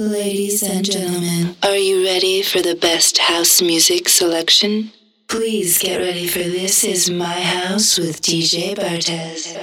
Ladies 0.00 0.64
and 0.64 0.84
gentlemen, 0.84 1.54
are 1.62 1.76
you 1.76 2.04
ready 2.04 2.42
for 2.42 2.60
the 2.60 2.74
best 2.74 3.16
house 3.16 3.62
music 3.62 4.08
selection? 4.08 4.90
Please 5.28 5.78
get 5.78 5.98
ready 5.98 6.26
for 6.26 6.40
This 6.40 6.82
Is 6.82 7.10
My 7.10 7.40
House 7.40 7.96
with 7.96 8.20
DJ 8.20 8.74
Bartez. 8.74 9.54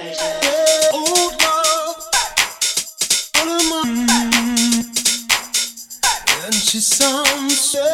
And 6.46 6.54
she 6.54 6.80
sounds 6.80 7.60
so 7.60 7.86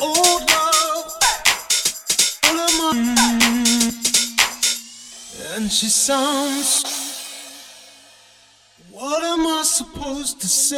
old 0.00 0.48
love, 0.48 1.12
and 5.54 5.70
she 5.70 5.90
sounds. 5.90 6.99
What 9.00 9.22
am 9.22 9.46
I 9.46 9.62
supposed 9.62 10.42
to 10.42 10.46
say? 10.46 10.76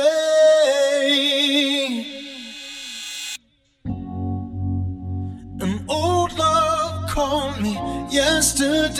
An 5.61 5.85
old 5.89 6.32
love 6.39 7.11
called 7.11 7.61
me 7.61 7.72
yesterday. 8.12 8.95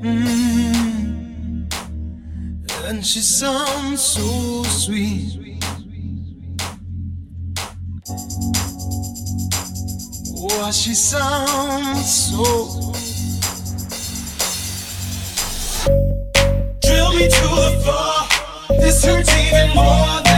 Mm. 0.00 1.72
And 2.86 3.06
she 3.06 3.20
sounds 3.20 4.02
so 4.02 4.64
sweet. 4.64 5.38
Oh, 10.36 10.72
she 10.72 10.94
sounds 10.94 12.12
so. 12.12 12.92
Me 17.12 17.28
to 17.28 17.28
the 17.28 17.78
floor. 17.84 18.78
This 18.80 19.04
hurts 19.04 19.36
even 19.36 19.74
more 19.74 20.31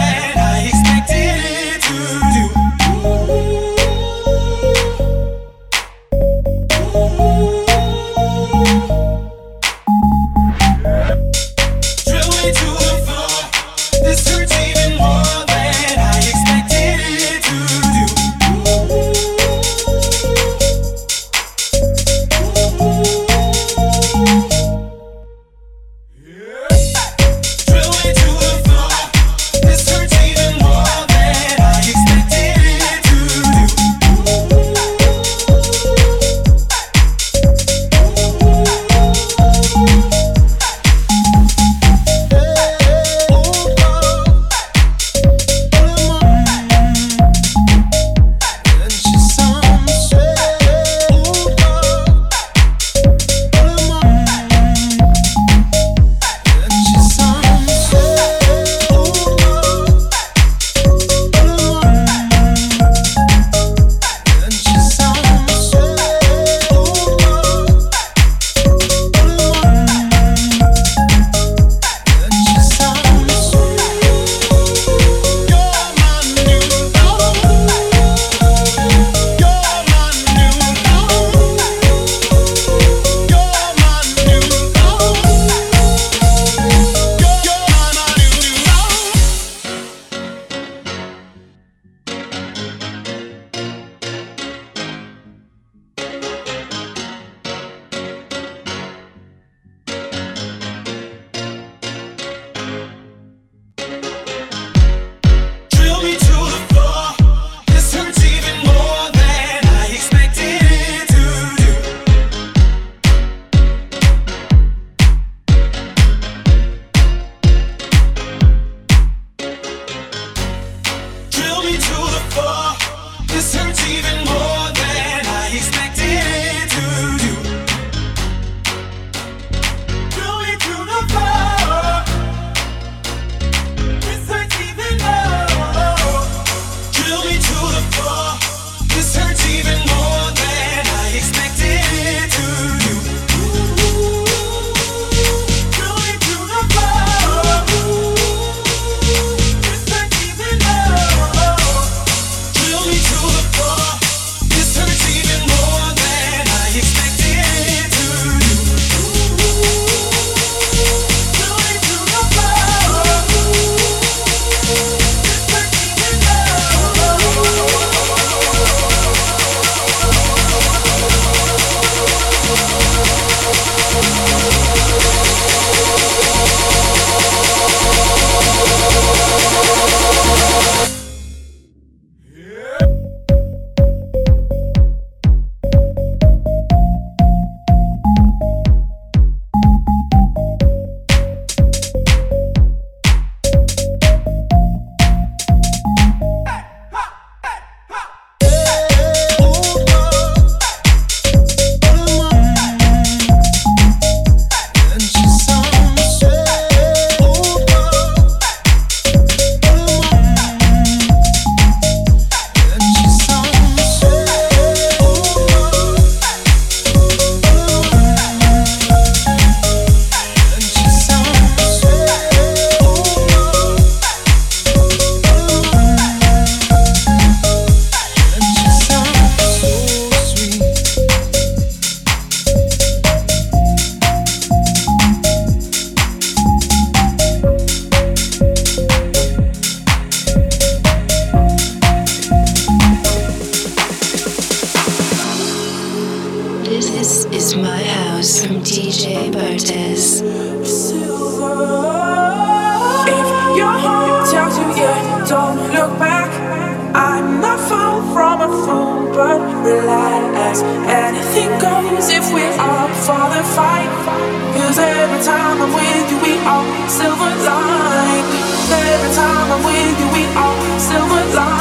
blind. 267.63 268.27
Every 268.71 269.13
time 269.15 269.53
I'm 269.55 269.63
with 269.65 270.01
you, 270.01 270.09
we 270.17 270.25
are 270.35 270.79
silver 270.79 271.25
blind. 271.33 271.54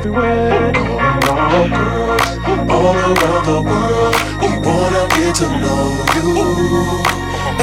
everywhere. 0.00 0.72
All 2.70 2.96
around 2.96 3.44
the 3.44 3.60
world, 3.68 4.16
we 4.40 4.48
wanna 4.66 5.04
get 5.16 5.34
to 5.40 5.46
know 5.60 5.84
you. 6.14 6.28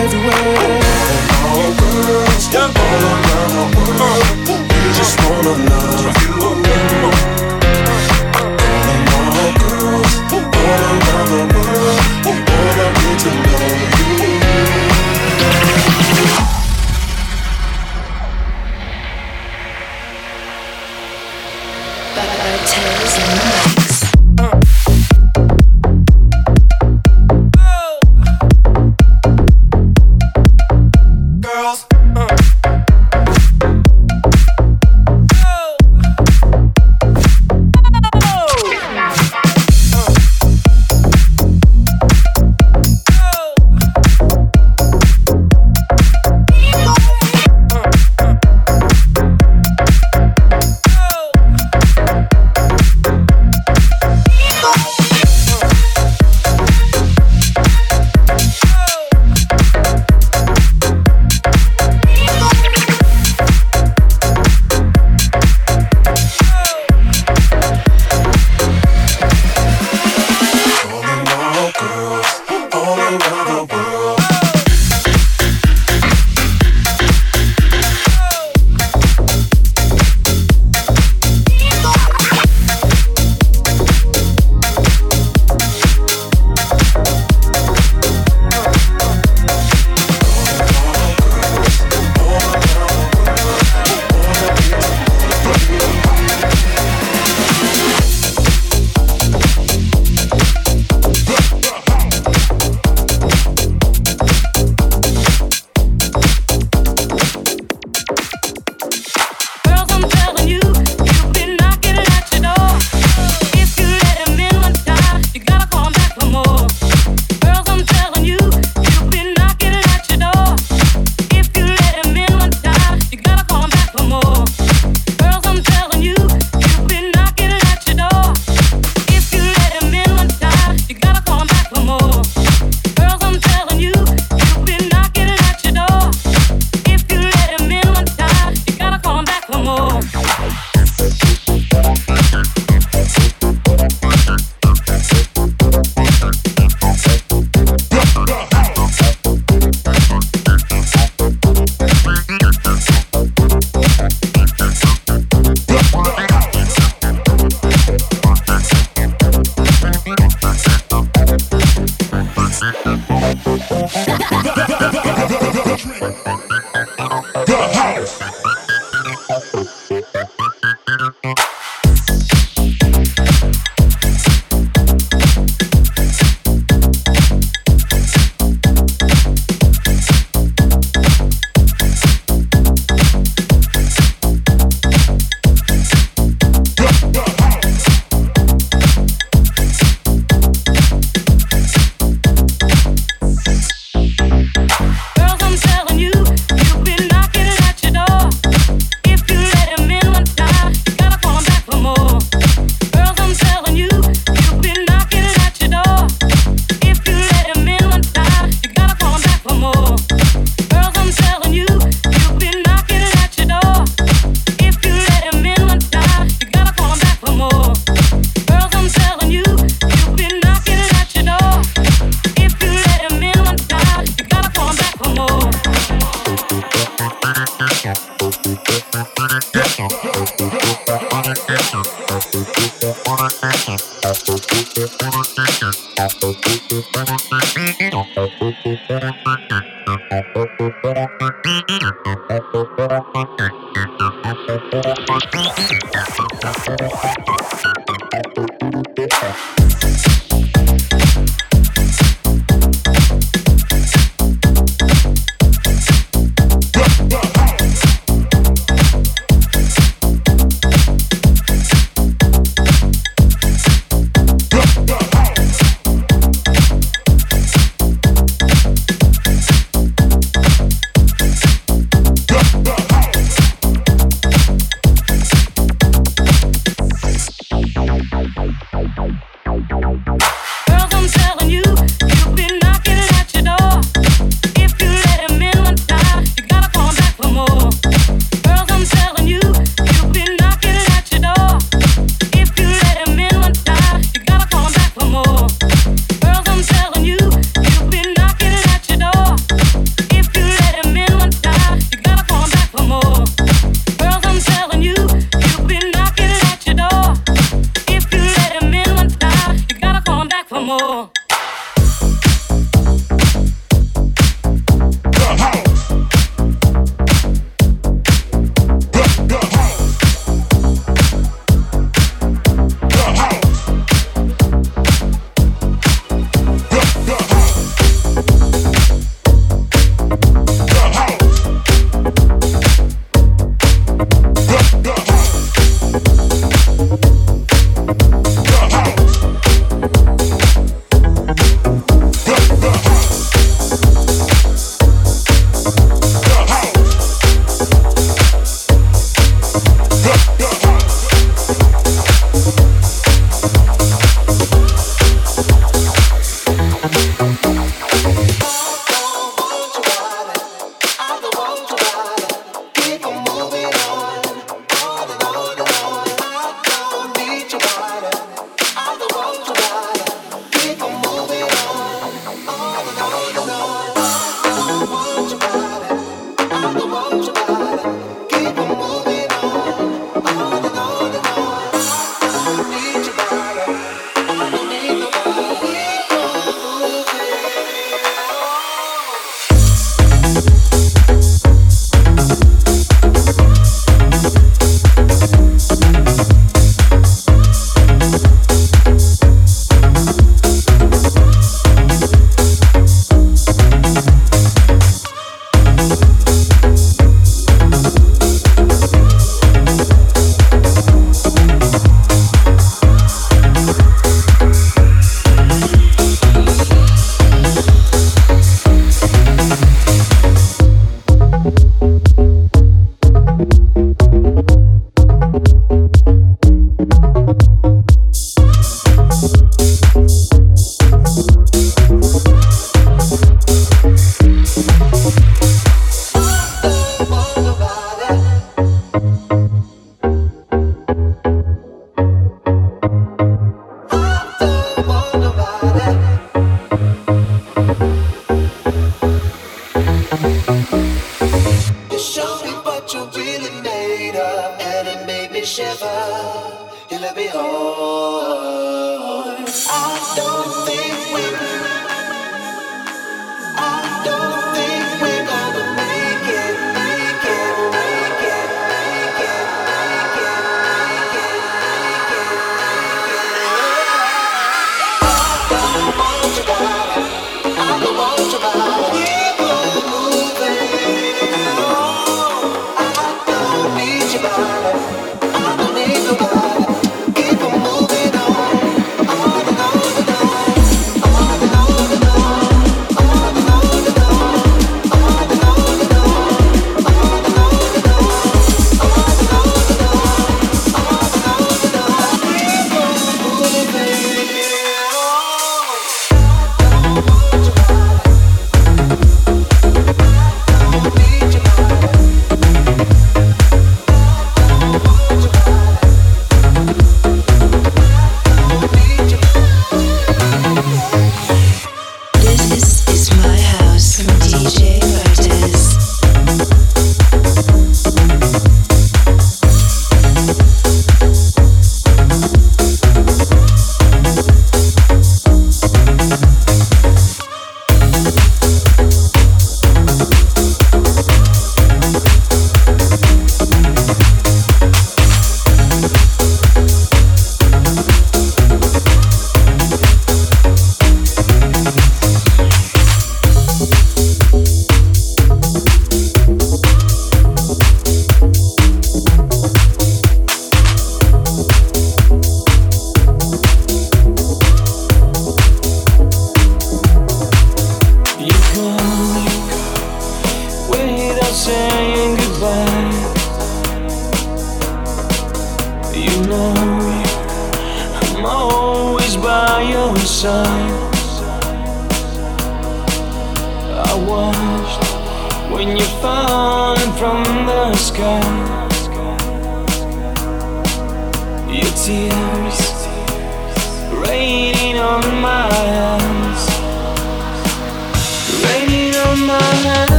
Everywhere. 0.00 0.80
All 1.50 1.72
all 2.84 3.02
around 3.12 3.52
the 3.58 3.66
world, 3.76 4.24
we 4.70 4.92
just 4.98 5.14
wanna 5.24 5.54
love 5.70 6.22
you. 6.22 6.39